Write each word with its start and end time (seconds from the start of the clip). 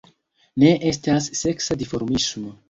Ne 0.63 0.71
estas 0.91 1.27
seksa 1.41 1.79
dimorfismo. 1.83 2.57